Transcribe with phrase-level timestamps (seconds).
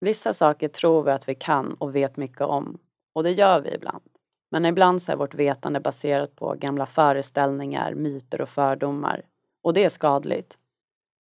[0.00, 2.78] Vissa saker tror vi att vi kan och vet mycket om
[3.12, 4.04] och det gör vi ibland.
[4.50, 9.22] Men ibland så är vårt vetande baserat på gamla föreställningar, myter och fördomar
[9.62, 10.58] och det är skadligt.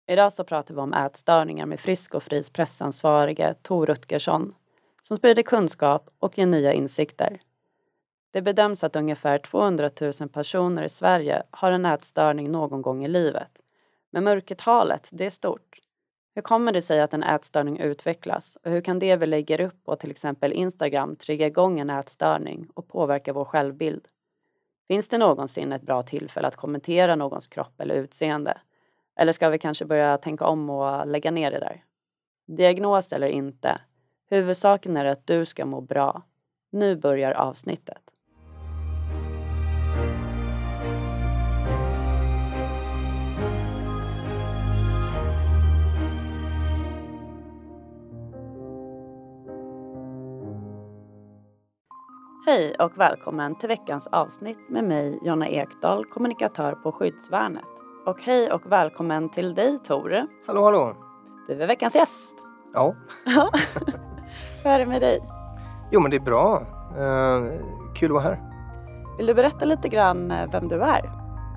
[0.06, 4.54] Idag så pratar vi om ätstörningar med Frisk och Fris pressansvarige Tor Rutgersson
[5.02, 7.40] som sprider kunskap och ger nya insikter.
[8.30, 13.08] Det bedöms att ungefär 200 000 personer i Sverige har en ätstörning någon gång i
[13.08, 13.58] livet.
[14.10, 15.78] Men mörkertalet, det är stort.
[16.34, 19.84] Hur kommer det sig att en ätstörning utvecklas och hur kan det vi lägger upp
[19.84, 24.08] på till exempel Instagram trigga igång en ätstörning och påverka vår självbild?
[24.88, 28.60] Finns det någonsin ett bra tillfälle att kommentera någons kropp eller utseende?
[29.16, 31.84] Eller ska vi kanske börja tänka om och lägga ner det där?
[32.46, 33.80] Diagnos eller inte,
[34.30, 36.22] huvudsaken är att du ska må bra.
[36.70, 38.10] Nu börjar avsnittet.
[52.48, 57.64] Hej och välkommen till veckans avsnitt med mig Jonna Ekdahl, kommunikatör på Skyddsvärnet.
[58.06, 60.26] Och hej och välkommen till dig Tore.
[60.46, 60.96] Hallå hallå!
[61.48, 62.34] Du är veckans gäst.
[62.74, 62.94] Ja.
[64.62, 65.20] Hur är det med dig?
[65.90, 66.60] Jo men det är bra.
[66.98, 67.52] Uh,
[67.94, 68.40] kul att vara här.
[69.16, 71.10] Vill du berätta lite grann eh, vem du är?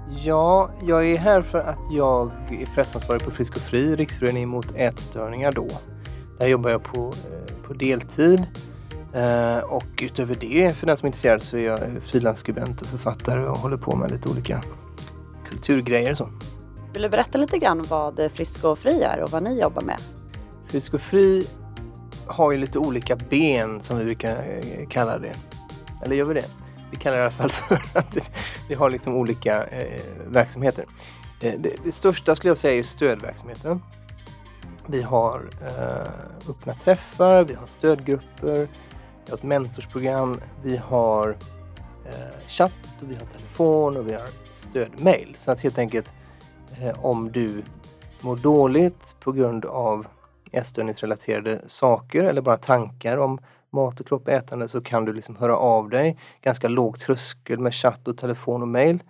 [0.10, 4.76] Ja, jag är här för att jag är pressansvarig på Frisk och Fri, Riksföreningen mot
[4.76, 5.68] ätstörningar då.
[6.40, 8.48] Där jobbar jag på, eh, på deltid
[9.64, 13.58] och utöver det, för den som är intresserad, så är jag frilansskribent och författare och
[13.58, 14.62] håller på med lite olika
[15.50, 16.30] kulturgrejer och så.
[16.94, 20.02] Vill du berätta lite grann vad Frisk och Fri är och vad ni jobbar med?
[20.66, 21.48] Frisk och Fri
[22.26, 25.34] har ju lite olika ben som vi brukar eh, kalla det.
[26.04, 26.46] Eller gör vi det?
[26.92, 27.50] Vi kallar det i alla fall
[27.82, 28.18] för att
[28.70, 30.86] vi har liksom olika eh, verksamheter.
[31.42, 33.82] Eh, det, det, största skulle jag säga är stödverksamheten.
[34.88, 38.68] Vi har eh, öppna träffar, vi har stödgrupper,
[39.26, 41.38] vi har ett mentorsprogram, vi har
[42.06, 45.36] eh, chatt, vi har telefon och vi har stödmail.
[45.38, 46.14] Så att helt enkelt
[46.82, 47.64] eh, om du
[48.22, 50.08] mår dåligt på grund av
[50.52, 55.36] ätstörningsrelaterade saker eller bara tankar om mat och kropp och ätande så kan du liksom
[55.36, 56.18] höra av dig.
[56.42, 59.04] Ganska låg tröskel med chatt och telefon och mail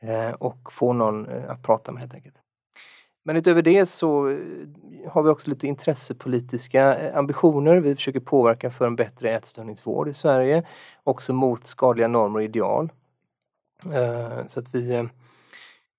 [0.00, 2.34] eh, och få någon eh, att prata med helt enkelt.
[3.28, 4.36] Men utöver det så eh,
[5.08, 7.76] har vi också lite intressepolitiska eh, ambitioner.
[7.76, 10.62] Vi försöker påverka för en bättre ätstörningsvård i Sverige.
[11.04, 12.92] Också mot skadliga normer och ideal.
[13.92, 15.08] Eh, så att vi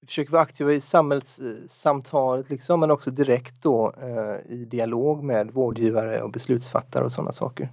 [0.07, 3.93] försöker vara aktiva i samhällssamtalet liksom, men också direkt då
[4.49, 7.69] i dialog med vårdgivare och beslutsfattare och sådana saker.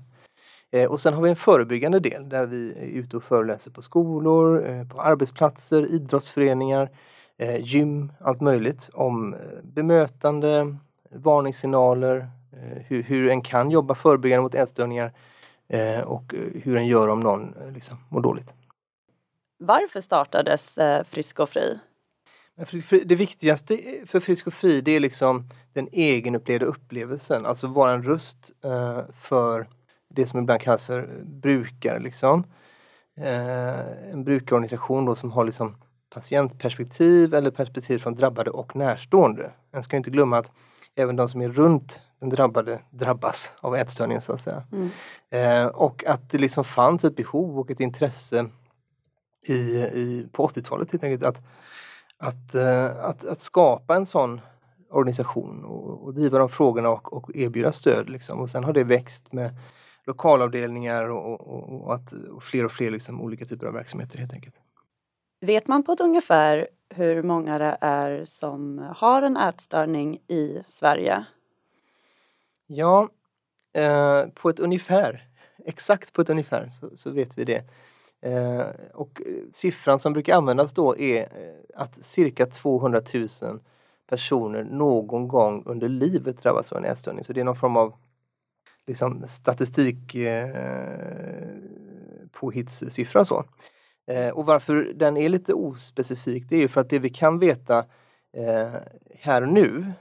[0.88, 4.84] Och sen har vi en förebyggande del där vi är ute och föreläser på skolor,
[4.84, 6.90] på arbetsplatser, idrottsföreningar
[7.38, 10.76] eh, gym, allt möjligt om eh, bemötande,
[11.10, 12.16] varningssignaler,
[12.52, 15.12] eh, hur, hur en kan jobba förebyggande mot ätstörningar
[15.68, 18.54] eh, och hur en gör om någon liksom, mår dåligt.
[19.58, 21.78] Varför startades Frisk och Fri?
[23.04, 28.02] Det viktigaste för Frisk och Fri det är liksom den egenupplevda upplevelsen, alltså vara en
[28.02, 28.52] röst
[29.20, 29.68] för
[30.08, 31.98] det som ibland kallas för brukare.
[31.98, 32.44] Liksom.
[33.16, 35.76] en brukarorganisation då som har liksom
[36.16, 39.52] patientperspektiv eller perspektiv från drabbade och närstående.
[39.72, 40.52] En ska inte glömma att
[40.94, 44.62] även de som är runt den drabbade drabbas av ätstörningen så att säga.
[44.72, 44.90] Mm.
[45.30, 48.46] Eh, och att det liksom fanns ett behov och ett intresse
[49.48, 51.42] i, i, på 80-talet helt enkelt att,
[52.18, 54.40] att, eh, att, att skapa en sån
[54.90, 58.10] organisation och, och driva de frågorna och, och erbjuda stöd.
[58.10, 58.40] Liksom.
[58.40, 59.50] Och sen har det växt med
[60.06, 64.32] lokalavdelningar och, och, och att, och fler och fler liksom, olika typer av verksamheter helt
[64.32, 64.54] enkelt.
[65.46, 71.24] Vet man på ett ungefär hur många det är som har en ätstörning i Sverige?
[72.66, 73.08] Ja,
[73.72, 75.28] eh, på ett ungefär,
[75.64, 77.64] exakt på ett ungefär så, så vet vi det.
[78.20, 83.28] Eh, och eh, siffran som brukar användas då är eh, att cirka 200 000
[84.08, 87.24] personer någon gång under livet drabbas av en ätstörning.
[87.24, 87.94] Så det är någon form av
[88.86, 91.46] liksom, statistik eh,
[92.32, 93.44] påhittssiffra så.
[94.06, 97.38] Eh, och varför den är lite ospecifik det är ju för att det vi kan
[97.38, 97.84] veta
[98.32, 98.74] eh,
[99.14, 99.92] här och nu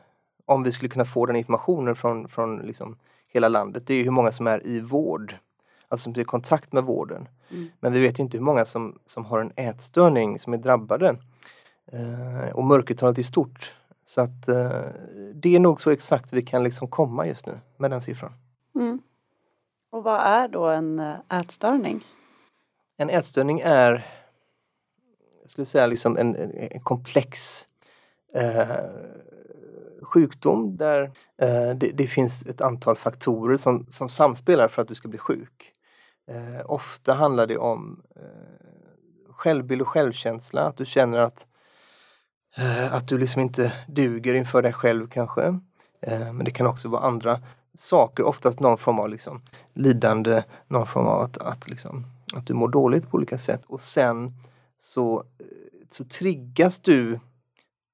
[0.45, 2.97] om vi skulle kunna få den informationen från, från liksom
[3.27, 5.35] hela landet det är hur många som är i vård.
[5.87, 7.27] Alltså som är i kontakt med vården.
[7.51, 7.67] Mm.
[7.79, 11.17] Men vi vet inte hur många som, som har en ätstörning som är drabbade.
[11.91, 13.73] Eh, och mörkertalet är stort.
[14.05, 14.81] Så att eh,
[15.33, 18.31] det är nog så exakt vi kan liksom komma just nu med den siffran.
[18.75, 19.01] Mm.
[19.89, 22.03] Och vad är då en eh, ätstörning?
[22.97, 24.05] En ätstörning är,
[25.41, 27.61] jag skulle säga liksom en, en komplex
[28.33, 28.67] eh,
[30.01, 34.95] sjukdom där eh, det, det, finns ett antal faktorer som, som samspelar för att du
[34.95, 35.71] ska bli sjuk.
[36.27, 38.65] Eh, ofta handlar det om eh,
[39.29, 41.47] självbild och självkänsla, att du känner att,
[42.57, 45.59] eh, att du liksom inte duger inför dig själv kanske.
[46.01, 47.41] Eh, men det kan också vara andra
[47.73, 49.41] saker, oftast någon form av liksom,
[49.73, 53.61] lidande, någon form av att, att, liksom, att du mår dåligt på olika sätt.
[53.67, 54.33] Och sen
[54.79, 55.45] så, eh,
[55.89, 57.19] så triggas du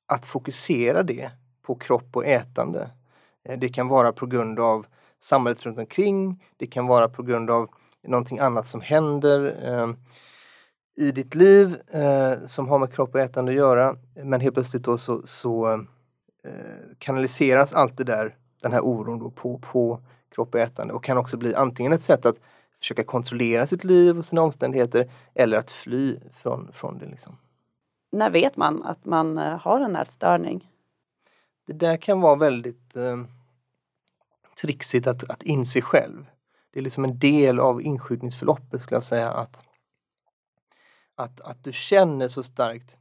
[0.08, 1.32] att fokusera det
[1.62, 2.90] på kropp och ätande.
[3.44, 4.86] Eh, det kan vara på grund av
[5.20, 6.44] samhället runt omkring.
[6.58, 7.70] Det kan vara på grund av
[8.04, 9.94] någonting annat som händer eh,
[10.96, 13.96] i ditt liv eh, som har med kropp och ätande att göra.
[14.24, 15.74] Men helt plötsligt då så, så
[16.44, 16.52] eh,
[16.98, 20.00] kanaliseras allt det där, den här oron då på, på
[20.36, 22.40] kropp och ätande och kan också bli antingen ett sätt att
[22.82, 27.06] försöka kontrollera sitt liv och sina omständigheter eller att fly från, från det.
[27.06, 27.38] Liksom.
[28.12, 30.70] När vet man att man eh, har en ätstörning?
[31.68, 33.24] Det där kan vara väldigt eh,
[34.62, 36.26] trixigt att, att inse själv.
[36.74, 39.64] Det är liksom en del av insjukningsförloppet skulle jag säga att,
[41.16, 42.98] att, att du känner så starkt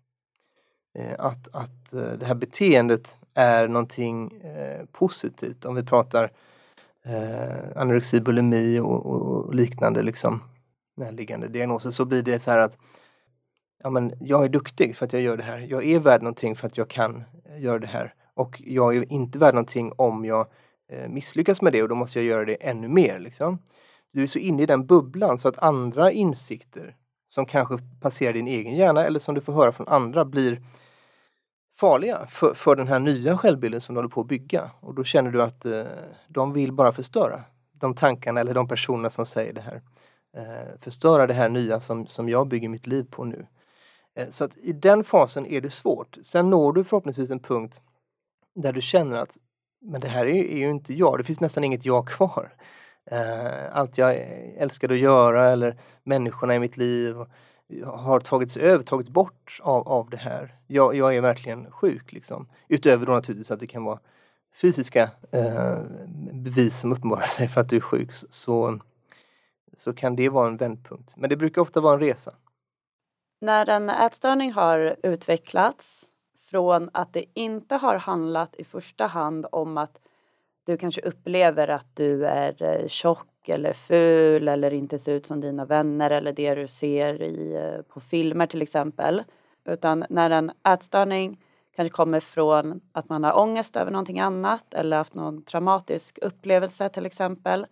[0.95, 5.65] eh, att, att eh, det här beteendet är någonting eh, positivt.
[5.65, 6.33] Om vi pratar
[7.05, 10.43] eh, anorexi, bulimi och, och, liknande liksom
[10.97, 12.79] närliggande diagnoser så blir det så här att
[13.83, 15.59] ja, men jag är duktig för att jag gör det här.
[15.59, 18.15] Jag är värd någonting för att jag kan eh, göra det här.
[18.35, 20.47] Och jag är inte värd någonting om jag
[20.93, 23.19] eh, misslyckas med det och då måste jag göra det ännu mer.
[23.19, 23.59] Liksom.
[24.13, 26.97] Du är så inne i den bubblan så att andra insikter
[27.29, 30.63] som kanske passerar din egen hjärna eller som du får höra från andra blir
[31.81, 34.71] farliga för, för den här nya självbilden som du håller på att bygga.
[34.81, 35.83] Och då känner du att eh,
[36.29, 39.83] de vill bara förstöra de tankarna eller de personerna som säger det här.
[40.37, 43.47] Eh, förstöra det här nya som, som jag bygger mitt liv på nu.
[44.15, 46.19] Eh, så att i den fasen är det svårt.
[46.23, 47.81] Sen når du förhoppningsvis en punkt
[48.55, 49.37] där du känner att
[49.83, 52.55] men det här är, är ju inte jag, det finns nästan inget jag kvar.
[53.11, 54.17] Eh, allt jag
[54.57, 57.17] älskade att göra eller människorna i mitt liv
[57.85, 60.55] har tagits över, tagits bort av, av det här.
[60.67, 62.49] Jag, jag är verkligen sjuk liksom.
[62.69, 63.99] Utöver då naturligtvis att det kan vara
[64.63, 65.79] fysiska eh,
[66.33, 68.81] bevis som uppenbarar sig för att du är sjuk så,
[69.77, 71.17] så kan det vara en vändpunkt.
[71.17, 72.35] Men det brukar ofta vara en resa.
[73.41, 76.07] När en ätstörning har utvecklats
[76.51, 79.99] från att det inte har handlat i första hand om att
[80.65, 85.27] du kanske upplever att du är eh, tjock tjock eller ful eller inte ser ut
[85.27, 89.23] som dina vänner eller det du ser i, eh, på filmer till exempel.
[89.65, 91.39] Utan när en ätstörning
[91.77, 96.89] kanske kommer från att man har ångest över någonting annat eller haft någon traumatisk upplevelse
[96.89, 97.67] till exempel.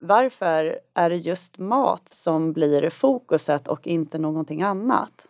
[0.00, 5.26] Varför är det just mat som blir fokuset och inte någonting annat?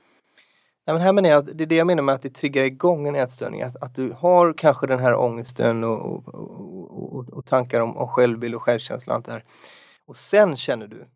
[0.87, 3.09] Nej, men här menar jag det är det jag menar med att det triggar igång
[3.09, 3.63] en ätstörning.
[3.63, 6.76] Att, att du har kanske den här ångesten och, och,
[7.17, 9.45] och, och tankar om, om självbild och självkänsla och allt det här.
[10.07, 11.07] Och sen känner du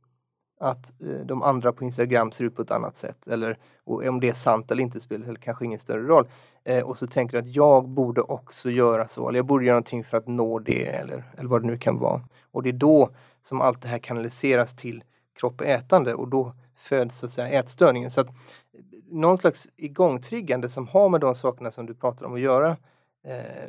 [0.60, 3.26] att eh, de andra på Instagram ser ut på ett annat sätt.
[3.26, 6.28] Eller om det är sant eller inte spelar kanske ingen större roll.
[6.64, 9.28] Eh, och så tänker du att jag borde också göra så.
[9.28, 10.86] Eller jag borde göra någonting för att nå det.
[10.86, 12.22] Eller, eller vad det nu kan vara.
[12.50, 13.10] Och det är då
[13.42, 15.04] som allt det här kanaliseras till
[15.40, 16.14] kropp och ätande.
[16.14, 18.10] Och då föds så att säga ätstörningen.
[18.10, 18.32] Så att eh,
[19.10, 22.76] någon slags igångtriggande som har med de sakerna som du pratar om att göra
[23.24, 23.68] eh,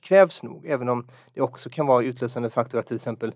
[0.00, 3.34] krävs nog, även om det också kan vara utlösande faktor att till exempel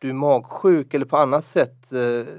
[0.00, 2.34] du är magsjuk eller på annat sätt eh,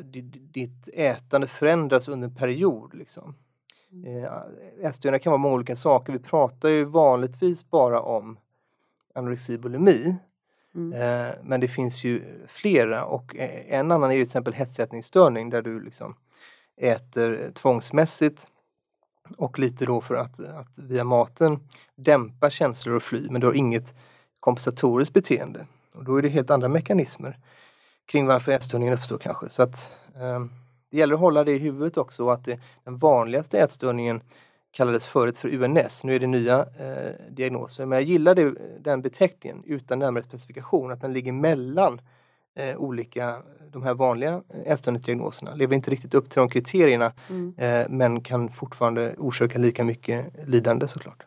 [0.53, 2.93] ditt ätande förändras under en period.
[2.93, 3.35] Liksom.
[3.91, 4.23] Mm.
[4.23, 4.31] Eh,
[4.81, 6.13] ätstörningar kan vara många olika saker.
[6.13, 8.37] Vi pratar ju vanligtvis bara om
[9.15, 10.15] anorexi bulimi.
[10.75, 10.93] Mm.
[10.93, 13.35] Eh, men det finns ju flera och
[13.67, 16.15] en annan är ju till exempel hetsätningsstörning där du liksom
[16.77, 18.47] äter tvångsmässigt
[19.37, 21.59] och lite då för att, att via maten
[21.95, 23.93] dämpa känslor och fly men du har inget
[24.39, 25.67] kompensatoriskt beteende.
[25.93, 27.37] Och då är det helt andra mekanismer
[28.05, 29.49] kring varför ätstörningen uppstår kanske.
[29.49, 30.45] Så att eh,
[30.89, 34.21] Det gäller att hålla det i huvudet också att det, den vanligaste ätstörningen
[34.71, 37.85] kallades förut för UNS, nu är det nya eh, diagnoser.
[37.85, 42.01] Men jag gillar det, den beteckningen utan närmare specifikation, att den ligger mellan
[42.55, 45.55] eh, olika, de här vanliga ätstörningsdiagnoserna.
[45.55, 47.53] Lever inte riktigt upp till de kriterierna mm.
[47.57, 51.23] eh, men kan fortfarande orsaka lika mycket lidande såklart.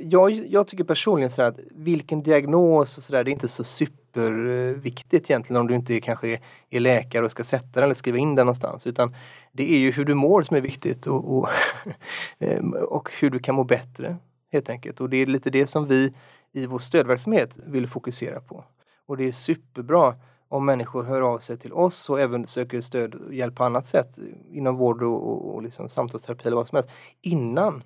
[0.00, 5.30] Jag, jag tycker personligen så att vilken diagnos och sådär, det är inte så superviktigt
[5.30, 8.34] egentligen om du inte kanske är, är, läkare och ska sätta den eller skriva in
[8.34, 8.86] den någonstans.
[8.86, 9.14] Utan
[9.52, 11.48] det är ju hur du mår som är viktigt och, och,
[12.38, 14.16] eh, och hur du kan må bättre
[14.52, 15.00] helt enkelt.
[15.00, 16.14] Och det är lite det som vi
[16.52, 18.64] i vår stödverksamhet vill fokusera på.
[19.10, 20.14] Och det är superbra
[20.48, 23.86] om människor hör av sig till oss och även söker stöd och hjälp på annat
[23.86, 24.18] sätt
[24.50, 26.90] inom vård och, och, och liksom samtalsterapi eller vad som helst
[27.20, 27.84] innan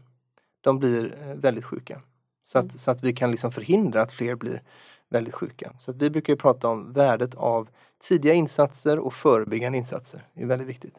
[0.61, 2.01] de blir eh, väldigt sjuka.
[2.45, 2.79] Så att, Mm.
[2.79, 4.63] så att vi kan liksom förhindra att fler blir
[5.09, 5.73] väldigt sjuka.
[5.79, 7.69] Så att vi brukar prata om värdet av
[8.09, 10.27] tidiga insatser och förebyggande insatser.
[10.35, 10.99] Det är väldigt viktigt.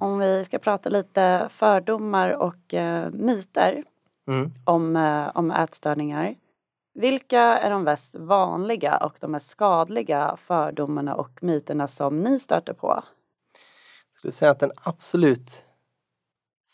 [0.00, 3.84] Om vi ska prata lite fördomar och eh, myter
[4.26, 4.52] Mm.
[4.64, 6.34] om, eh, om ätstörningar.
[6.94, 12.72] Vilka är de mest vanliga och de mest skadliga fördomarna och myterna som ni stöter
[12.72, 13.02] på?
[14.12, 15.64] Jag skulle säga att den absolut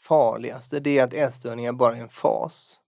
[0.00, 2.78] farligaste det är att ätstörningar bara är en fas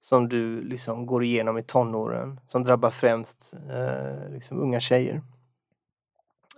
[0.00, 5.22] som du liksom går igenom i tonåren som drabbar främst eh, liksom unga tjejer.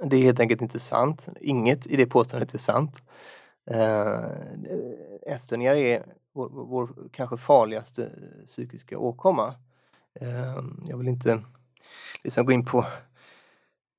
[0.02, 1.28] Det är helt enkelt inte sant.
[1.40, 2.96] Inget i det påståendet är sant.
[3.70, 4.24] Eh,
[5.26, 8.10] ätstörningar är vår, vår kanske farligaste
[8.46, 9.54] psykiska åkomma.
[10.20, 11.42] Eh, jag vill inte
[12.24, 12.86] liksom gå in på,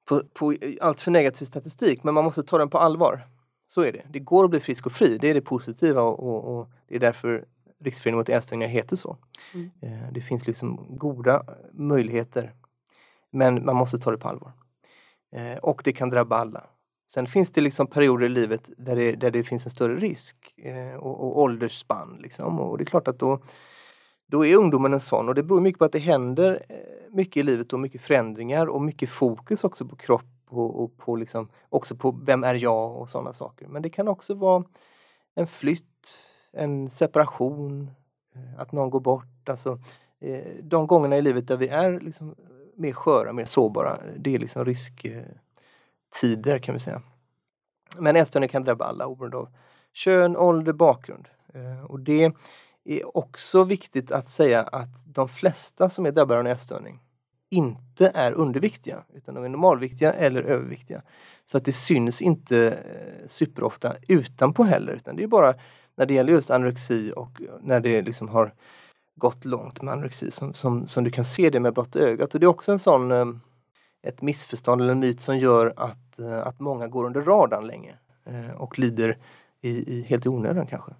[0.05, 3.27] på, på allt för negativ statistik men man måste ta den på allvar.
[3.67, 4.05] Så är det.
[4.09, 5.17] Det går att bli frisk och fri.
[5.17, 7.45] Det är det positiva och, och, och det är därför
[7.79, 9.17] Riksföreningen mot ätstörningar heter så.
[9.53, 9.69] Mm.
[9.81, 12.53] Eh, Det finns liksom goda möjligheter.
[13.31, 14.51] Men man måste ta det på allvar.
[15.31, 16.63] Eh, Och det kan drabba alla.
[17.07, 20.53] Sen finns det liksom perioder i livet där det, där det finns en större risk
[20.57, 22.17] eh, och, och åldersspann.
[22.21, 22.59] Liksom.
[22.59, 23.39] Och det är klart att då,
[24.27, 26.75] då är ungdomen en sån och det beror mycket på att det händer eh,
[27.11, 31.15] mycket i livet och mycket förändringar och mycket fokus också på kropp och, och på
[31.15, 33.67] liksom, också på vem är jag och sådana saker.
[33.67, 34.63] Men det kan också vara
[35.35, 36.17] en flytt,
[36.53, 37.91] en separation,
[38.35, 39.49] eh, att någon går bort.
[39.49, 39.79] Alltså,
[40.19, 42.35] eh, de gångerna i livet där vi är liksom
[42.75, 45.21] mer sköra, mer sårbara, det är liksom eh,
[46.21, 47.01] tider kan vi säga.
[47.97, 49.49] Men ätstörningar kan drabba alla oberoende av
[49.93, 51.27] kön, ålder, bakgrund.
[51.53, 52.31] Eh, och det
[52.83, 56.99] är också viktigt att säga att de flesta som är drabbade av en ätstörning
[57.49, 61.01] inte är underviktiga utan de är normalviktiga eller överviktiga.
[61.45, 65.55] Så att det syns inte eh, superofta utanpå heller utan det är bara
[65.95, 68.53] när det gäller just anorexi och eh, när det liksom har
[69.15, 72.33] gått långt med anorexi som, som, som du kan se det med blotta ögat.
[72.33, 73.25] Och det är också en sån eh,
[74.01, 77.95] ett missförstånd eller en myt som gör att, eh, att många går under radarn länge
[78.25, 79.17] eh, och lider
[79.61, 80.91] i, i helt i onödan kanske.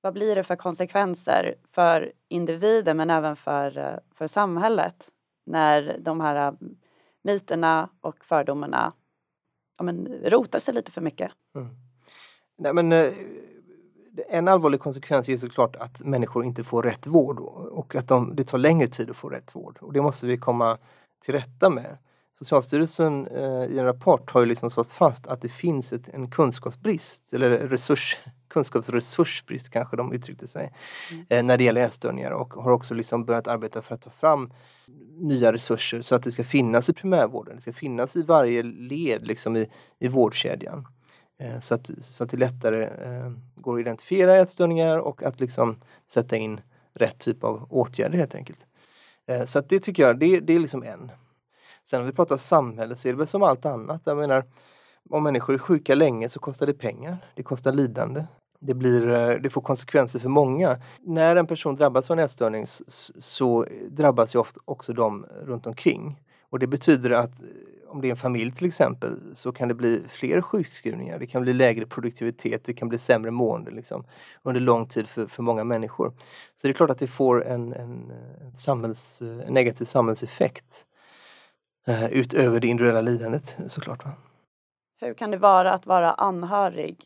[0.00, 5.10] Vad blir det för konsekvenser för individen men även för, eh, för samhället
[5.46, 6.54] när de här
[7.22, 8.92] myterna och fördomarna
[9.78, 11.32] ja, men, rotar sig lite för mycket?
[11.54, 11.68] Mm.
[12.58, 12.92] Nej, men,
[14.28, 18.44] en allvarlig konsekvens är såklart att människor inte får rätt vård och att de, det
[18.44, 19.78] tar längre tid att få rätt vård.
[19.80, 20.78] Och det måste vi komma
[21.20, 21.98] till rätta med.
[22.40, 26.30] Socialstyrelsen eh, i en rapport har ju liksom slått fast att det finns ett, en
[26.30, 28.18] kunskapsbrist, eller resurs,
[28.48, 30.72] kunskapsresursbrist kanske de uttryckte sig,
[31.12, 31.26] Mm.
[31.28, 34.52] eh, när det gäller ätstörningar och har också liksom börjat arbeta för att ta fram
[35.18, 39.26] nya resurser så att det ska finnas i primärvården, det ska finnas i varje led
[39.26, 40.86] liksom i, i vårdkedjan.
[41.38, 45.80] Eh, så, att, så att det lättare eh, går att identifiera ätstörningar och att liksom
[46.08, 46.60] sätta in
[46.94, 48.66] rätt typ av åtgärder helt enkelt.
[49.26, 51.10] Eh, så att det tycker jag, det, det är liksom en.
[51.90, 54.02] Sen om vi pratar samhälle så är det väl som allt annat.
[54.04, 54.44] Jag menar,
[55.10, 57.16] om människor är sjuka länge så kostar det pengar.
[57.34, 58.24] Det kostar lidande.
[58.60, 60.80] Det, blir, eh, det får konsekvenser för många.
[61.00, 62.66] När en person drabbas av en ätstörning
[63.18, 66.22] så drabbas ju ofta också de runt omkring.
[66.50, 67.46] Och det betyder att eh,
[67.88, 71.18] om det är en familj till exempel så kan det bli fler sjukskrivningar.
[71.18, 74.04] Det kan bli lägre produktivitet, det kan bli sämre mående liksom,
[74.42, 76.12] under lång tid för, för många människor.
[76.56, 80.86] Så det är klart att det får en, en, en, samhälls, en negativ samhällseffekt
[82.10, 84.04] utöver det individuella lidandet såklart.
[84.04, 84.12] Va?
[85.00, 86.96] Hur kan det vara att vara anhörig?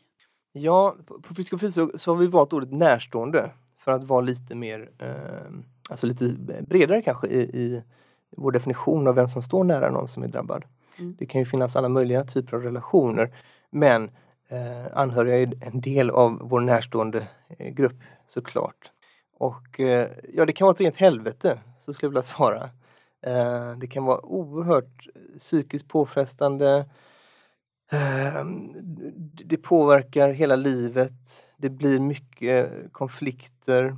[0.51, 4.89] Ja, på, Fri så, så har vi valt ordet närstående för att vara lite mer,
[4.99, 5.51] eh,
[5.89, 6.25] alltså lite
[6.67, 7.83] bredare kanske i, i
[8.37, 10.63] vår definition av vem som står nära någon som är drabbad.
[10.97, 11.15] Mm.
[11.19, 13.33] Det kan ju finnas alla möjliga typer av relationer
[13.69, 14.03] men
[14.47, 17.27] eh, anhöriga är en del av vår närstående
[17.57, 17.95] eh, grupp
[18.27, 18.91] såklart.
[19.37, 22.69] Och eh, ja, det kan vara ett rent helvete, så skulle jag vilja svara.
[23.25, 26.85] Eh, det kan vara oerhört eh, psykiskt påfrestande.
[27.91, 28.73] Ehm,
[29.45, 31.45] det påverkar hela livet.
[31.57, 33.97] Det blir mycket konflikter.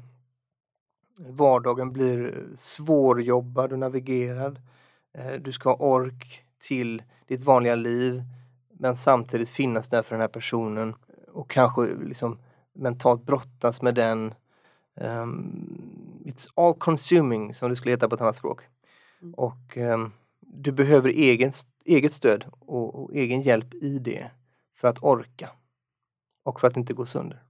[1.18, 4.60] Vardagen blir eh, svårjobbad och navigerad.
[5.40, 8.24] Du ska ha ork till ditt vanliga liv
[8.70, 10.96] men samtidigt finnas där för den här personen
[11.28, 12.40] och kanske liksom
[12.74, 14.34] mentalt brottas med den.
[14.96, 18.62] Um, it's all consuming som det skulle heta på ett annat språk.
[19.22, 19.34] Mm.
[19.34, 21.52] Och ehm, du behöver egen,
[21.86, 24.32] eget stöd och, och egen hjälp i det
[24.76, 25.50] för att orka
[26.44, 27.44] och för att inte gå sönder.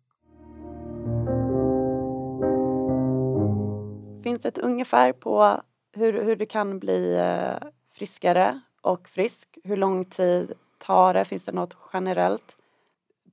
[4.24, 5.62] Finns det ett ungefär på
[5.94, 9.58] hur, hur du kan bli eh, friskare och frisk?
[9.64, 11.26] Hur lång tid tar det?
[11.26, 12.58] Finns det något generellt?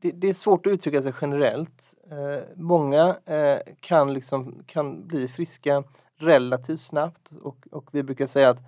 [0.04, 1.94] det, det, är svårt att uttrycka sig generellt.
[2.10, 5.84] Eh, många eh, kan, liksom, kan bli friska
[6.16, 8.58] relativt snabbt och, och vi brukar säga att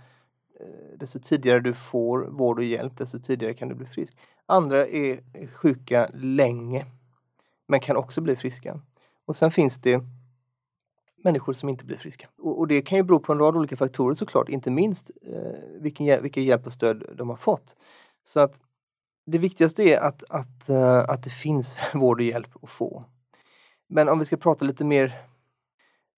[0.60, 4.16] eh, desto tidigare du får vård och hjälp, desto tidigare kan du bli frisk.
[4.46, 5.20] Andra är
[5.52, 6.86] sjuka länge,
[7.66, 8.80] men kan också bli friska.
[9.24, 10.02] Och sen finns det
[11.24, 12.28] människor som inte blir friska.
[12.38, 15.80] Och, och, det kan ju bero på en rad olika faktorer såklart, inte minst eh,
[15.80, 17.76] vilken, vilken hjälp och stöd de har fått.
[18.24, 18.60] Så att
[19.26, 23.04] det viktigaste är att, att, eh, att det finns vård och hjälp att få.
[23.88, 25.14] Men om vi ska prata lite mer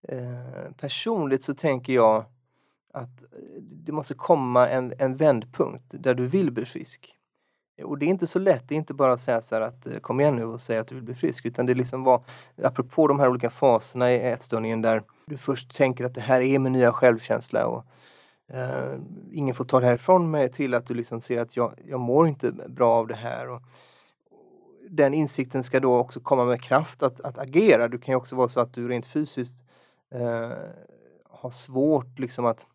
[0.02, 2.24] Eh, personligt så tänker jag
[2.92, 3.28] att eh,
[3.60, 7.14] det måste komma en, en vändpunkt där du vill bli frisk.
[7.82, 9.86] Och det är inte så lätt, det är inte bara att säga så här att
[9.86, 12.24] eh, kom igen nu och säg att du vill bli frisk utan det liksom var
[12.62, 16.58] apropå de här olika faserna i ätstörningen där du först tänker att det här är
[16.58, 17.84] min nya självkänsla och
[18.48, 18.98] eh,
[19.32, 22.00] ingen får ta det här ifrån mig till att du liksom ser att jag, jag
[22.00, 23.48] mår inte bra av det här.
[23.48, 23.62] Och,
[24.90, 27.88] den insikten ska då också komma med kraft att, att agera.
[27.88, 29.64] Det kan ju också vara så att du rent fysiskt
[30.10, 30.52] eh,
[31.24, 32.66] har svårt liksom att,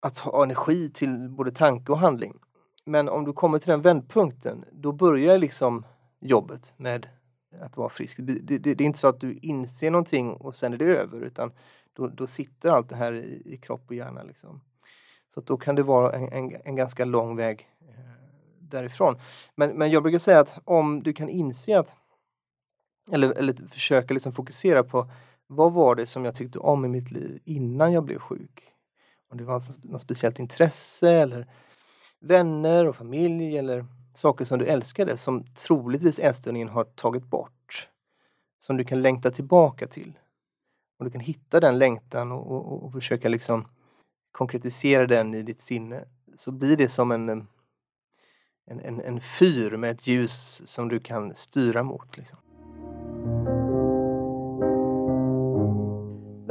[0.00, 2.38] att ha energi till både tanke och handling.
[2.84, 5.86] Men om du kommer till den vändpunkten, då börjar liksom
[6.20, 7.08] jobbet med
[7.60, 8.16] att vara frisk.
[8.20, 11.20] Det, det, det, är inte så att du inser någonting och sen är det över
[11.20, 11.52] utan
[11.92, 14.22] då, då sitter allt det här i, i kropp och hjärna.
[14.22, 14.60] Liksom.
[15.34, 17.94] Så då kan det vara en, en, en ganska lång väg eh,
[18.60, 19.18] därifrån.
[19.54, 21.94] Men, men jag brukar säga att om du kan inse att
[23.12, 25.10] eller, eller försöka liksom fokusera på
[25.56, 28.62] vad var det som jag tyckte om i mitt liv innan jag blev sjuk?
[29.30, 31.46] Om det var alltså något speciellt intresse eller
[32.20, 37.88] vänner och familj eller saker som du älskade som troligtvis ätstörningen har tagit bort.
[38.58, 40.18] Som du kan längta tillbaka till.
[40.98, 43.68] Om du kan hitta den längtan och, och, och försöka liksom
[44.32, 46.04] konkretisera den i ditt sinne
[46.36, 47.48] så blir det som en, en,
[48.66, 52.16] en, en fyr med ett ljus som du kan styra mot.
[52.16, 52.38] Liksom.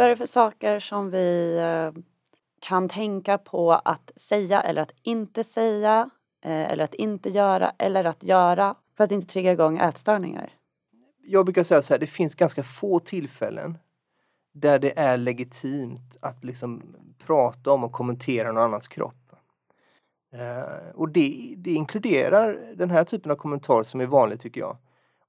[0.02, 2.02] Vad är det för saker som vi eh,
[2.60, 6.10] kan tänka på att säga eller att inte säga
[6.46, 10.54] eh, eller att inte göra eller att göra för att inte trigga igång ätstörningar?
[11.24, 13.78] Jag brukar säga så här, det finns ganska få tillfällen
[14.54, 19.32] där det är legitimt att liksom prata om och kommentera någon annans kropp.
[20.34, 24.78] Eh, och det, det, inkluderar den här typen av kommentarer som är vanlig tycker jag.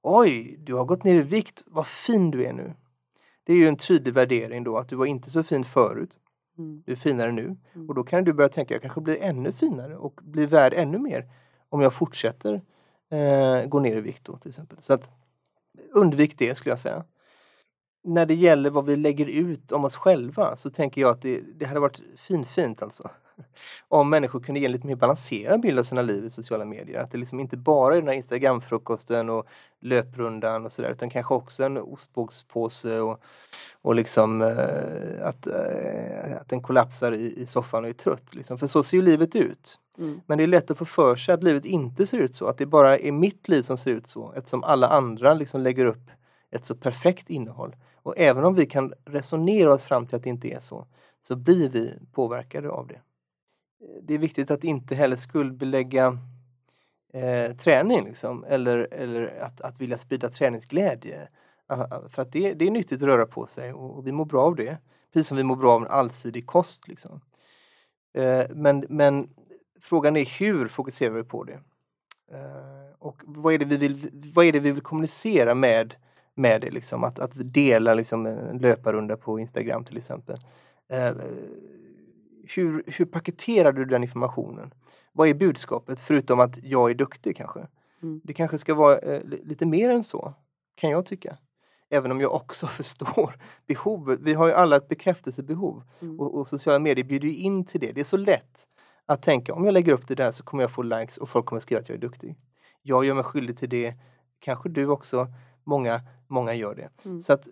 [0.01, 2.73] Oj, du har gått ner i vikt, vad fin du är nu.
[3.43, 6.17] Det är ju en tydlig värdering då att du var inte så fin förut.
[6.57, 6.83] Mm.
[6.85, 7.57] Du är finare nu.
[7.73, 7.89] Mm.
[7.89, 10.97] Och då kan du börja tänka, jag kanske blir ännu finare och blir värd ännu
[10.97, 11.29] mer
[11.69, 12.53] om jag fortsätter
[13.13, 14.77] uh, gå ner i vikt då till exempel.
[14.81, 15.11] Så att
[15.91, 17.03] undvik det skulle jag säga
[18.03, 21.41] när det gäller vad vi lägger ut om oss själva så tänker jag att det,
[21.55, 23.09] det hade varit finfint alltså.
[23.87, 26.99] Om människor kunde ge en lite mer balanserad bild av sina liv i sociala medier.
[26.99, 29.47] Att det liksom inte bara är den här Instagramfrukosten och
[29.79, 33.23] löprundan och sådär utan kanske också en ostbågspåse och,
[33.81, 38.35] och liksom äh, att, äh, att den kollapsar i, i soffan och är trött.
[38.35, 38.57] Liksom.
[38.57, 39.79] För så ser ju livet ut.
[39.97, 40.21] Mm.
[40.25, 42.57] Men det är lätt att få för sig att livet inte ser ut så, att
[42.57, 46.11] det bara är mitt liv som ser ut så eftersom alla andra liksom lägger upp
[46.51, 47.75] ett så perfekt innehåll.
[47.95, 50.87] Och även om vi kan resonera oss fram till att det inte är så,
[51.21, 53.01] så blir vi påverkade av det.
[54.01, 56.17] Det är viktigt att inte heller skuldbelägga
[57.13, 61.27] eh, träning liksom, eller, eller att, att vilja sprida träningsglädje.
[61.67, 64.11] Ah, ah, för att det, det är nyttigt att röra på sig och, och, vi
[64.11, 64.77] mår bra av det.
[65.13, 66.87] Precis som vi mår bra av en allsidig kost.
[66.87, 67.21] Liksom.
[68.13, 69.29] Eh, men, men
[69.81, 71.59] frågan är hur fokuserar vi på det?
[72.31, 75.95] Eh, och vad är det vi vill, vad är det vi vill kommunicera med
[76.35, 76.71] med det.
[76.71, 77.03] Liksom.
[77.03, 80.39] Att, att dela liksom, en löparrunda på Instagram till exempel.
[80.87, 81.11] Eh,
[82.43, 84.73] hur, hur paketerar du den informationen?
[85.11, 87.67] Vad är budskapet förutom att jag är duktig kanske?
[88.03, 88.21] Mm.
[88.23, 90.33] Det kanske ska vara eh, lite mer än så,
[90.75, 91.37] kan jag tycka.
[91.89, 93.35] Även om jag också förstår
[93.67, 94.19] behovet.
[94.21, 96.19] Vi har ju alla ett bekräftelsebehov mm.
[96.19, 97.91] och, och, sociala medier bjuder in till det.
[97.91, 98.67] Det är så lätt
[99.05, 101.45] att tänka om jag lägger upp det där så kommer jag få likes och folk
[101.45, 102.35] kommer skriva att jag är duktig.
[102.81, 103.95] Jag gör mig skyldig till det,
[104.39, 105.27] kanske du också.
[105.63, 106.89] Många, många gör det.
[107.05, 107.21] Mm.
[107.21, 107.47] Så att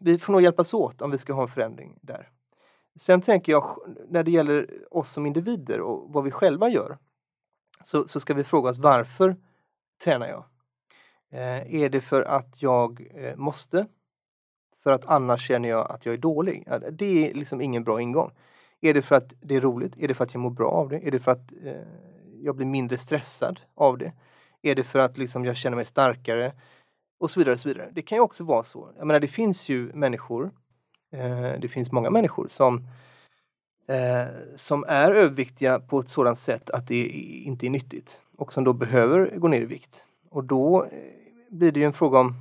[0.00, 2.30] vi får nog hjälpas åt om vi ska ha en förändring där.
[2.96, 3.78] Sen tänker jag
[4.08, 6.98] när det gäller oss som individer och vad vi själva gör
[7.82, 9.36] så, så ska vi fråga oss varför
[10.04, 10.44] tränar jag?
[11.30, 13.86] Eh, är det för att jag eh, måste?
[14.82, 16.68] För att annars känner jag att jag är dålig?
[16.92, 18.30] Det är liksom ingen bra ingång.
[18.80, 19.92] Är det för att det är roligt?
[19.98, 21.06] Är det för att jag mår bra av det?
[21.06, 21.74] Är det för att eh,
[22.42, 24.12] jag blir mindre stressad av det?
[24.62, 26.52] Är det för att liksom, jag känner mig starkare?
[27.24, 27.54] och så vidare.
[27.54, 27.90] Och så vidare.
[27.92, 28.90] Det kan ju också vara så.
[28.96, 30.52] Jag menar, det finns ju människor,
[31.14, 32.86] Eh, det finns många människor som,
[33.88, 37.06] eh, som är överviktiga på ett sådant sätt att det
[37.44, 40.06] inte är nyttigt och som då behöver gå ner i vikt.
[40.30, 40.90] Och då eh,
[41.50, 42.34] blir det ju en fråga om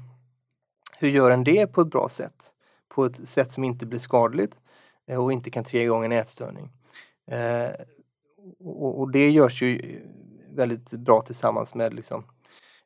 [0.97, 2.53] hur gör en det på ett bra sätt?
[2.89, 4.59] På ett sätt som inte blir skadligt
[5.17, 6.69] och inte kan trigga igång en ätstörning.
[8.59, 10.01] Och, och, det görs ju
[10.49, 12.23] väldigt bra tillsammans med liksom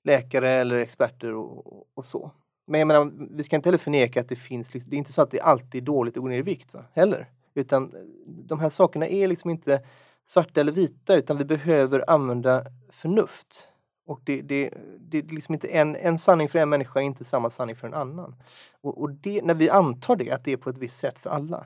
[0.03, 2.31] läkare eller experter och, och så.
[2.67, 5.13] Men jag menar, vi ska inte heller förneka att det finns, liksom, det är inte
[5.13, 6.83] så att det alltid är dåligt att gå ner i vikt va?
[6.93, 7.29] heller.
[7.53, 7.93] Utan
[8.25, 9.81] de här sakerna är liksom inte
[10.25, 13.67] svarta eller vita utan vi behöver använda förnuft.
[14.05, 17.25] Och det, det, det är liksom inte en, en sanning för en människa är inte
[17.25, 18.35] samma sanning för en annan.
[18.81, 21.29] Och, och det, när vi antar det, att det är på ett visst sätt för
[21.29, 21.65] alla.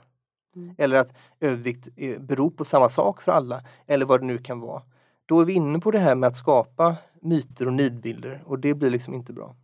[0.56, 0.76] Mm.
[0.78, 1.88] Eller att övervikt
[2.20, 4.82] beror på samma sak för alla, eller vad det nu kan vara.
[5.26, 8.74] Då är vi inne på det här med att skapa myter och nidbilder och det
[8.74, 9.56] blir liksom inte bra.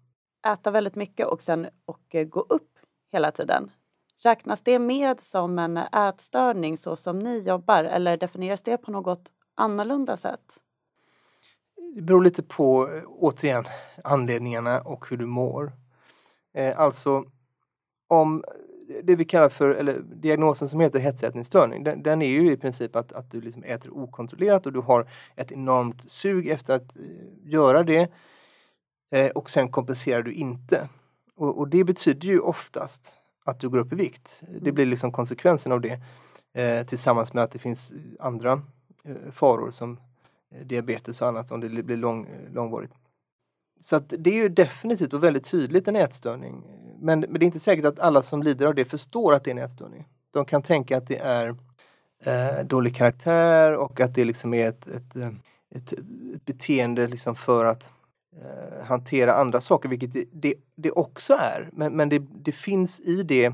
[0.47, 2.79] Äta väldigt mycket och sen och eh, gå upp
[3.11, 3.71] hela tiden.
[4.23, 9.31] Räknas det med som en ätstörning så som ni jobbar eller definieras det på något
[9.55, 10.59] annorlunda sätt?
[11.95, 13.65] Det beror lite på, eh, återigen,
[14.03, 15.71] anledningarna och hur du mår.
[16.53, 17.25] Eh, alltså,
[18.07, 18.43] om
[18.89, 22.57] eh, det vi kallar för, eller diagnosen som heter hetsätningsstörning, den, den, är ju i
[22.57, 26.95] princip att, att du liksom äter okontrollerat och du har ett enormt sug efter att
[26.95, 27.03] eh,
[27.43, 28.11] göra det
[29.11, 30.89] eh, och sen kompenserar du inte.
[31.35, 33.15] Och, och, det betyder ju oftast
[33.45, 34.43] att du går upp i vikt.
[34.47, 34.75] Det mm.
[34.75, 35.99] blir liksom konsekvensen av det
[36.53, 38.61] eh, tillsammans med att det finns andra
[39.03, 39.99] eh, faror som
[40.51, 42.93] eh, diabetes och annat om det blir lång, långvarigt.
[43.81, 46.63] Så att det är ju definitivt och väldigt tydligt en ätstörning.
[46.99, 49.51] Men, men det är inte säkert att alla som lider av det förstår att det
[49.51, 50.07] är en ätstörning.
[50.33, 51.55] De kan tänka att det är
[52.19, 55.15] eh, dålig karaktär och att det liksom är ett, ett,
[55.69, 55.93] ett,
[56.35, 57.93] ett beteende liksom för att
[58.41, 61.69] eh, hantera andra saker, vilket det, det, det också är.
[61.73, 63.53] Men, men det, det, finns i det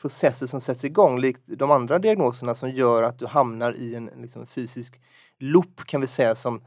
[0.00, 4.10] processer som sätts igång, likt de andra diagnoserna, som gör att du hamnar i en
[4.16, 5.00] liksom, fysisk
[5.38, 6.60] loop kan vi säga som, eh,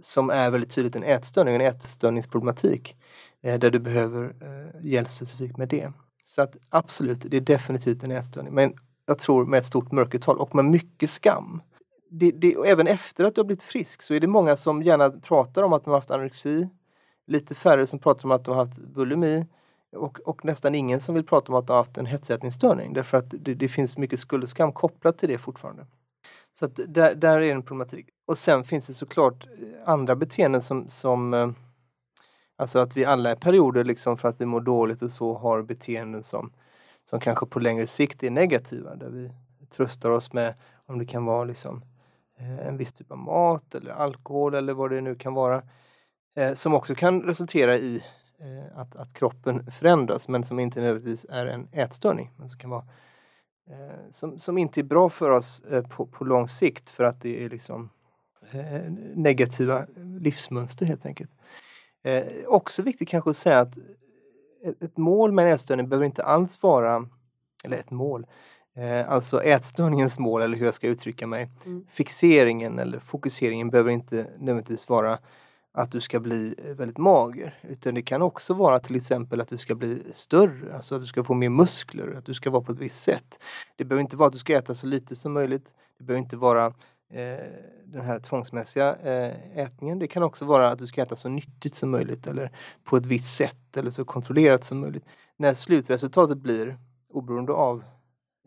[0.00, 2.96] som är väldigt tydligt en ätstörning, en ätstörningsproblematik.
[3.42, 5.92] Eh, där du behöver eh, hjälp specifikt med det.
[6.24, 8.54] Så att absolut, det är definitivt en ätstörning.
[8.54, 8.74] Men
[9.06, 11.62] jag tror med ett stort mörkertal och med mycket skam
[12.12, 15.10] det, det, även efter att du har blivit frisk så är det många som gärna
[15.10, 16.68] pratar om att de har haft anorexi.
[17.26, 19.46] Lite färre som pratar om att de har haft bulimi.
[19.96, 23.18] Och, och nästan ingen som vill prata om att de har haft en hetsätningsstörning därför
[23.18, 25.86] att det, det finns mycket skuld och skam kopplat till det fortfarande.
[26.52, 28.06] Så att där, där är en problematik.
[28.26, 31.50] Och sen finns det såklart eh, andra beteenden som, som eh,
[32.56, 35.62] Alltså att vi alla i perioder liksom för att vi mår dåligt och så har
[35.62, 36.52] beteenden som,
[37.10, 38.96] som kanske på längre sikt är negativa.
[38.96, 39.30] Där vi
[39.70, 40.54] tröstar oss med
[40.86, 41.91] om det kan vara liksom Eh,
[42.42, 45.62] Eh, en viss typ av mat eller alkohol eller vad det nu kan vara.
[46.36, 48.02] Eh, som också kan resultera i
[48.40, 52.30] eh, att, att kroppen förändras men som inte nödvändigtvis är en ätstörning.
[52.36, 52.84] Men som, kan vara,
[54.10, 57.48] som, som inte är bra för oss på, på lång sikt för att det är
[57.48, 57.90] liksom
[59.14, 61.30] negativa livsmönster helt enkelt.
[62.46, 63.78] också viktigt kanske att säga att
[64.80, 67.08] ett mål med en ätstörning behöver inte alls vara,
[67.64, 68.26] eller ett mål,
[68.76, 71.48] Eh, alltså ätstörningens mål, eller hur jag ska uttrycka mig.
[71.66, 71.86] Mm.
[71.90, 75.18] Fixeringen eller fokuseringen behöver inte nödvändigtvis vara
[75.72, 77.58] att du ska bli eh, väldigt mager.
[77.62, 81.06] Utan det kan också vara till exempel att du ska bli större, alltså att du
[81.06, 83.38] ska få mer muskler, att du ska vara på ett visst sätt.
[83.76, 85.66] Det behöver inte vara att du ska äta så lite som möjligt.
[85.98, 86.66] Det behöver inte vara
[87.10, 87.38] eh,
[87.84, 89.98] den här tvångsmässiga eh, ätningen.
[89.98, 92.50] Det kan också vara att du ska äta så nyttigt som möjligt eller
[92.84, 95.04] på ett visst sätt eller så kontrollerat som möjligt.
[95.36, 96.76] När slutresultatet blir,
[97.08, 97.84] oberoende av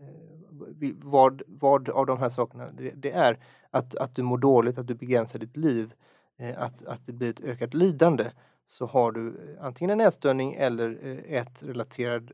[0.02, 3.40] Eh, vad, vad av de här sakerna det, det, är
[3.72, 5.94] att, att du mår dåligt, att du begränsar ditt liv,
[6.38, 8.32] eh, att, att det blir ett ökat lidande
[8.68, 12.32] så har du eh, antingen en ätstörning eller eh, ätrelaterad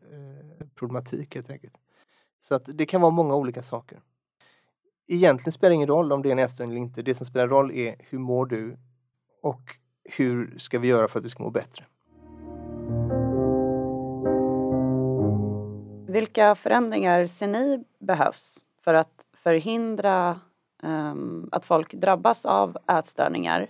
[0.75, 1.73] problematik helt enkelt.
[2.39, 4.01] Så att det kan vara många olika saker.
[5.07, 7.01] Egentligen spelar det ingen roll om det är en ätstörning eller inte.
[7.01, 8.77] Det som spelar roll är hur mår du
[9.41, 11.85] och hur ska vi göra för att du ska må bättre.
[16.21, 20.39] Vilka förändringar ser ni behövs för att förhindra
[20.83, 23.69] um, att folk drabbas av ätstörningar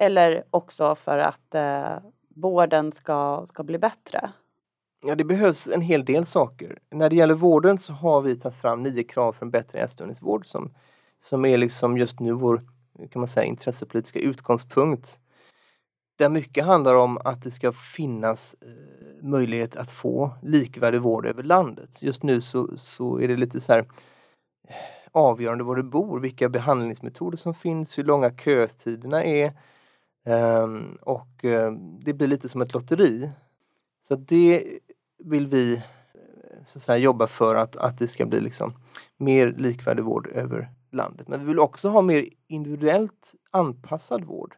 [0.00, 4.30] eller också för att uh, vården ska, ska bli bättre?
[5.06, 6.78] Ja, det behövs en hel del saker.
[6.90, 10.46] När det gäller vården så har vi tagit fram nio krav för en bättre ätstörningsvård
[10.46, 10.74] som,
[11.22, 12.62] som är liksom just nu vår
[13.10, 15.18] kan man säga, intressepolitiska utgångspunkt.
[16.20, 21.42] Där mycket handlar om att det ska finnas eh, möjlighet att få likvärdig vård över
[21.42, 22.02] landet.
[22.02, 23.78] Just nu så, så är det lite så här
[24.68, 24.74] eh,
[25.12, 29.52] avgörande var du bor, vilka behandlingsmetoder som finns, hur långa kötiderna är.
[30.24, 33.30] Um, och um, det blir lite som ett lotteri.
[34.08, 34.78] Så det
[35.18, 35.82] vill vi
[36.64, 38.74] så att säga, jobba för att, att det ska bli liksom
[39.16, 41.28] mer likvärdig vård över landet.
[41.28, 44.56] Men vi vill också ha mer individuellt anpassad vård.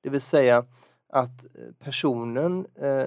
[0.00, 0.64] Det vill säga
[1.14, 3.06] att eh, personen eh,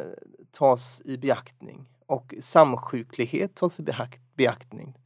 [0.51, 3.85] tas i beaktning och samsjuklighet tas i
[4.35, 4.97] beaktning.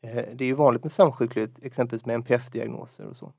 [0.00, 3.32] Eh, det är ju vanligt med samsjuklighet, exempelvis med NPF-diagnoser och så.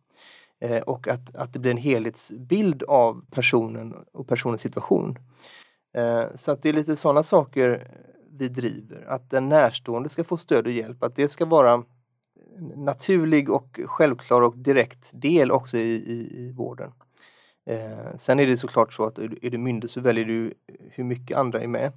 [0.59, 5.17] Eh, och att, att det blir en helhetsbild av personen och personens situation.
[5.93, 7.97] Eh, så att det är lite sådana saker
[8.31, 9.05] vi driver.
[9.07, 11.85] Att den närstående ska få stöd och hjälp, att det ska vara en
[12.75, 16.91] naturlig och självklar och direkt del också i, i, i vården.
[17.69, 21.37] Eh, sen är det såklart så att är du myndig så väljer du hur mycket
[21.37, 21.91] andra är med.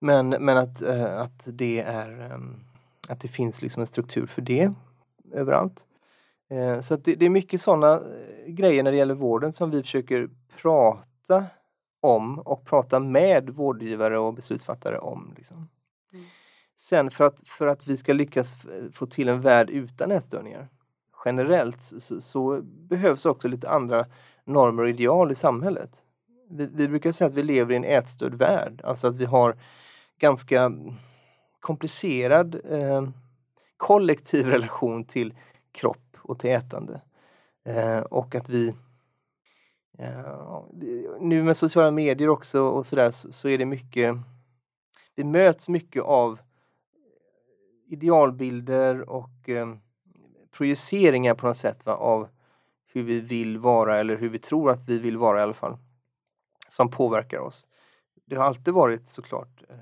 [0.00, 2.60] Men, men att, eh, att det är ehm,
[3.08, 4.72] att det finns liksom en struktur för det
[5.32, 5.84] överallt.
[6.50, 9.82] Eh, så det, det är mycket sådana eh, grejer när det gäller vården som vi
[9.82, 11.46] försöker prata
[12.00, 15.34] om och prata med vårdgivare och beslutsfattare om.
[15.36, 15.68] Liksom.
[16.12, 16.24] Mm.
[16.76, 20.68] Sen för att, för att vi ska lyckas få till en värld utan ätstörningar
[21.24, 24.06] generellt så, så, behövs också lite andra
[24.52, 26.02] normer och ideal i samhället.
[26.50, 29.56] Vi, vi, brukar säga att vi lever i en ätstörd värld, alltså att vi har
[30.18, 30.72] ganska
[31.60, 33.08] komplicerad eh,
[33.76, 35.34] kollektiv relation till
[35.72, 37.00] kropp och till ätande.
[37.64, 38.74] Eh, och att vi
[39.98, 40.62] eh,
[41.20, 44.16] nu med sociala medier också och sådär så, så är det mycket
[45.14, 46.38] vi möts mycket av
[47.88, 49.74] idealbilder och eh,
[50.50, 52.28] projiceringar på något sätt va, av
[52.92, 55.76] hur vi vill vara eller hur vi tror att vi vill vara i alla fall.
[56.68, 57.66] Som påverkar oss.
[58.26, 59.76] Det har alltid varit såklart eh,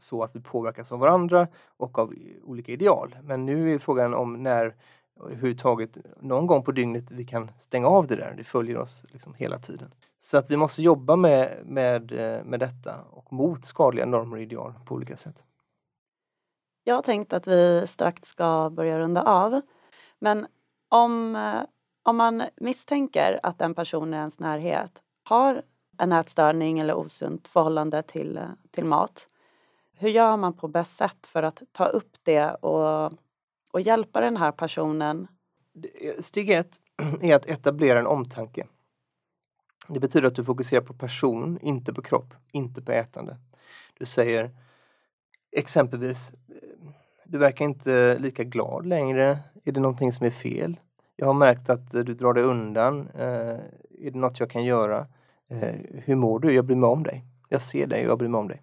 [0.00, 3.16] så att vi påverkas av varandra och av olika ideal.
[3.22, 4.74] Men nu är frågan om när
[5.20, 8.34] överhuvudtaget någon gång på dygnet vi kan stänga av det där.
[8.36, 9.94] Det följer oss liksom hela tiden.
[10.20, 14.42] Så att vi måste jobba med, med, eh, med detta och mot skadliga normer och
[14.42, 15.44] ideal på olika sätt.
[16.84, 19.60] Jag har tänkt att vi strax ska börja runda av.
[20.18, 20.46] Men
[20.88, 21.62] om, eh,
[22.08, 25.62] om man misstänker att en person i ens närhet har
[25.98, 28.40] en ätstörning eller osunt förhållande till,
[28.70, 29.28] till mat.
[29.92, 33.12] Hur gör man på bäst sätt för att ta upp det och,
[33.70, 35.28] och hjälpa den här personen?
[36.00, 36.80] Eh, steg ett
[37.22, 38.66] är att etablera en omtanke.
[39.88, 43.36] Det betyder att du fokuserar på person, inte på kropp, inte på ätande.
[43.98, 44.50] Du säger
[45.52, 46.90] exempelvis eh,
[47.24, 49.38] du verkar inte lika glad längre.
[49.64, 50.76] Är det någonting som är fel?
[51.20, 53.08] Jag har märkt att du drar dig undan.
[53.14, 53.58] Eh,
[53.98, 55.06] är det något jag kan göra?
[55.48, 56.52] Eh, hur mår du?
[56.52, 57.24] Jag bryr mig om dig.
[57.48, 58.62] Jag ser dig och jag bryr mig om dig.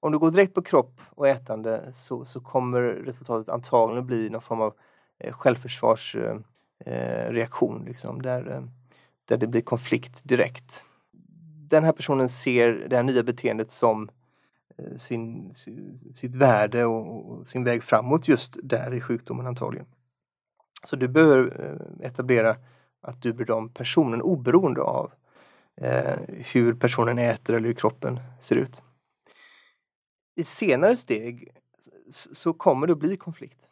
[0.00, 4.42] Om du går direkt på kropp och ätande så, så kommer resultatet antagligen bli någon
[4.42, 4.74] form av
[5.18, 8.68] eh, självförsvarsreaktion, liksom, där,
[9.24, 10.84] där det blir konflikt direkt.
[11.70, 14.10] Den här personen ser det här nya beteendet som
[14.96, 15.54] sin,
[16.14, 19.86] sitt värde och, sin väg framåt just där i sjukdomen antagligen.
[20.84, 22.56] Så du behöver eh, etablera
[23.00, 25.12] att du bryr dig om personen oberoende av
[25.76, 28.82] eh, hur personen äter eller hur kroppen ser ut.
[30.36, 31.48] I senare steg
[32.10, 33.68] så kommer det att bli konflikt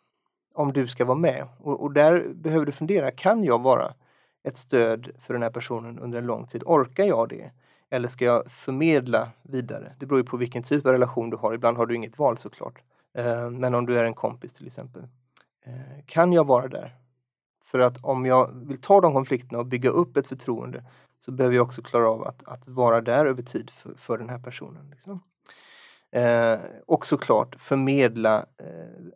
[0.55, 3.94] om du ska vara med och, och där behöver du fundera, kan jag vara
[4.42, 6.62] ett stöd för den här personen under en lång tid?
[6.66, 7.51] Orkar jag det?
[7.90, 9.94] Eller ska jag förmedla vidare?
[9.98, 11.55] Det beror ju på vilken typ av relation du har.
[11.55, 12.83] Ibland har du inget val såklart.
[13.14, 15.03] Eh, men om du är en kompis till exempel.
[15.64, 16.96] Eh, kan jag vara där?
[17.72, 20.85] För att om jag vill ta de konflikterna och bygga upp ett förtroende
[21.18, 24.28] så behöver jag också klara av att, att vara där över tid för, för den
[24.28, 24.90] här personen.
[24.90, 25.20] Liksom.
[26.11, 28.66] Eh, och såklart förmedla eh,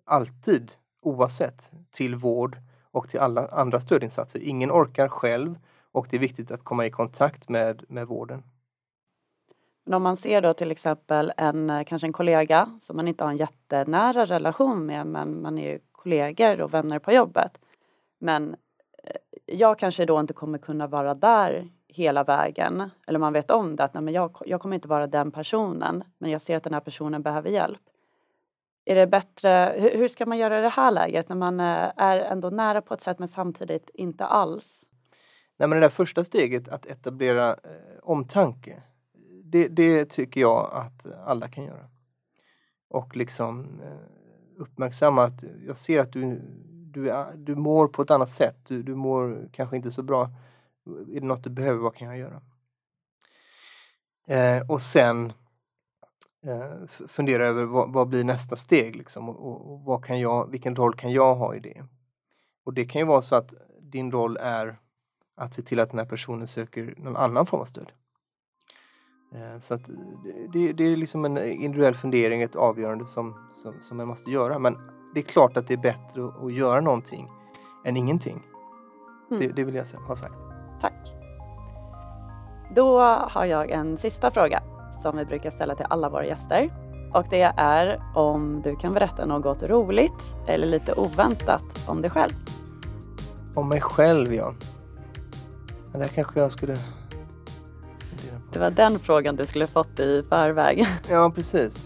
[0.04, 2.58] alltid, oavsett, till vård
[2.90, 4.40] och till alla andra stödinsatser.
[4.40, 5.58] Ingen orkar själv
[5.92, 8.42] och det är viktigt att komma i kontakt med, med vården.
[9.84, 13.24] Men om man ser då till exempel en, eh, kanske en kollega som man inte
[13.24, 17.58] har en jättenära relation med men man är kollegor och vänner på jobbet.
[18.18, 18.56] Men
[19.04, 22.90] eh, jag kanske då inte kommer kunna vara där hela vägen.
[23.08, 26.04] Eller man vet om det att nej, men jag, jag kommer inte vara den personen
[26.18, 27.80] men jag ser att den här personen behöver hjälp.
[28.84, 31.92] Är det bättre, hur, hur ska man göra i det här läget när man eh,
[31.96, 34.84] är ändå nära på ett sätt men samtidigt inte alls?
[35.56, 38.82] Nej, men det där första steget att etablera eh, omtanke
[39.44, 41.88] det, det, tycker jag att alla kan göra.
[42.88, 46.42] Och liksom eh, uppmärksamma att jag ser att du,
[46.96, 48.56] du, är, du mår på ett annat sätt.
[48.68, 50.30] Du, du mår kanske inte så bra.
[50.86, 52.42] Är det något du behöver, vad kan jag göra?
[54.28, 55.32] Eh, och sen
[56.42, 60.76] eh, fundera över vad, vad, blir nästa steg liksom, och, och, vad kan jag, vilken
[60.76, 61.84] roll kan jag ha i det?
[62.64, 64.78] Och det kan ju vara så att din roll är
[65.36, 67.92] att se till att den här personen söker någon annan form av stöd.
[69.34, 69.94] Eh, så att eh,
[70.52, 74.58] det, det, är liksom en individuell fundering, ett avgörande som, som, som man måste göra.
[74.58, 77.30] Men det är klart att det är bättre att, att göra någonting
[77.84, 78.42] än ingenting.
[79.30, 79.40] Mm.
[79.40, 80.34] Det, det, vill jag ha sagt.
[80.80, 81.14] Tack.
[82.74, 84.62] Då har jag en sista fråga
[85.02, 86.70] som vi brukar ställa till alla våra gäster.
[87.14, 92.32] Och det är om du kan berätta något roligt eller lite oväntat om dig själv.
[93.54, 94.54] Om mig själv, ja.
[95.92, 96.76] Men där kanske jag skulle...
[98.52, 100.86] Det var den frågan du skulle fått i förväg.
[101.10, 101.85] Ja, precis.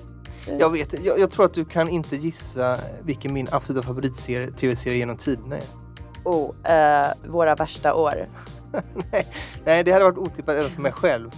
[0.58, 5.16] Jag vet jag, jag tror att du kan inte gissa vilken min absoluta favorit-tv-serie genom
[5.16, 5.62] tiderna är.
[6.24, 8.28] Oh, eh, våra värsta år.
[9.12, 9.26] nej,
[9.64, 11.30] nej, det hade varit otippat även för mig själv.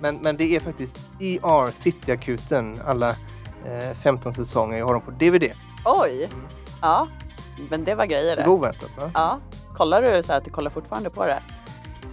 [0.00, 3.10] Men, men det är faktiskt ER, Cityakuten, alla
[3.64, 4.78] eh, 15 säsonger.
[4.78, 5.52] Jag har dem på DVD.
[5.84, 6.24] Oj!
[6.24, 6.46] Mm.
[6.82, 7.08] Ja,
[7.70, 8.42] men det var grejer det.
[8.42, 9.10] Det var oväntat va?
[9.14, 9.38] Ja.
[9.76, 11.42] Kollar du så att du kollar fortfarande på det?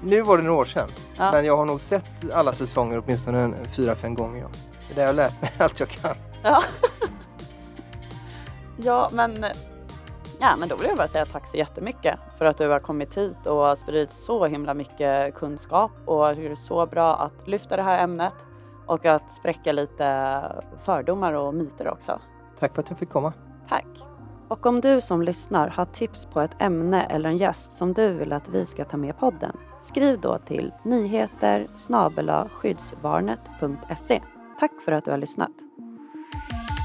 [0.04, 0.90] Nu var det några år sedan.
[1.18, 1.32] Ja.
[1.32, 4.42] Men jag har nog sett alla säsonger åtminstone fyra, fem gånger.
[4.42, 4.48] Ja.
[4.88, 6.16] Det är där jag har lärt mig allt jag kan.
[6.44, 6.64] Ja,
[8.78, 9.46] ja men
[10.40, 13.18] Ja, men då vill jag bara säga tack så jättemycket för att du har kommit
[13.18, 17.82] hit och spridit så himla mycket kunskap och det är så bra att lyfta det
[17.82, 18.34] här ämnet
[18.86, 20.42] och att spräcka lite
[20.84, 22.20] fördomar och myter också.
[22.60, 23.34] Tack för att jag fick komma.
[23.70, 23.88] Tack.
[24.48, 28.14] Och om du som lyssnar har tips på ett ämne eller en gäst som du
[28.14, 31.68] vill att vi ska ta med i podden, skriv då till nyheter.
[34.60, 35.52] Tack för att du har lyssnat.
[36.32, 36.77] Bye.